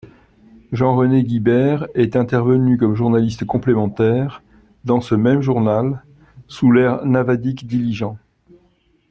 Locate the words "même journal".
5.13-6.03